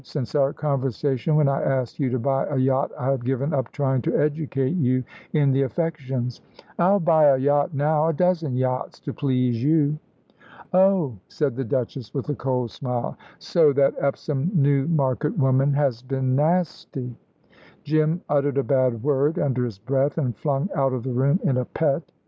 Since 0.03 0.33
our 0.33 0.51
conversation 0.51 1.35
when 1.35 1.47
I 1.47 1.61
asked 1.61 1.99
you 1.99 2.09
to 2.09 2.17
buy 2.17 2.47
a 2.47 2.57
yacht 2.57 2.91
I 2.97 3.11
have 3.11 3.23
given 3.23 3.53
up 3.53 3.71
trying 3.71 4.01
to 4.01 4.17
educate 4.17 4.75
you 4.75 5.03
in 5.31 5.51
the 5.51 5.61
affections." 5.61 6.41
"I'll 6.79 6.99
buy 6.99 7.25
a 7.25 7.37
yacht 7.37 7.75
now 7.75 8.07
a 8.07 8.13
dozen 8.13 8.55
yachts, 8.57 8.99
to 9.01 9.13
please 9.13 9.63
you." 9.63 9.99
"Oh," 10.73 11.19
said 11.27 11.55
the 11.55 11.63
Duchess, 11.63 12.15
with 12.15 12.29
a 12.29 12.35
cold 12.35 12.71
smile; 12.71 13.15
"so 13.37 13.73
that 13.73 13.93
Epsom 13.99 14.49
Newmarket 14.55 15.37
woman 15.37 15.71
has 15.73 16.01
been 16.01 16.35
nasty." 16.35 17.15
Jim 17.83 18.21
uttered 18.27 18.57
a 18.57 18.63
bad 18.63 19.03
word 19.03 19.37
under 19.37 19.65
his 19.65 19.77
breath, 19.77 20.17
and 20.17 20.35
flung 20.35 20.67
out 20.73 20.93
of 20.93 21.03
the 21.03 21.13
room 21.13 21.39
in 21.43 21.57
a 21.57 21.65
pet. 21.65 22.11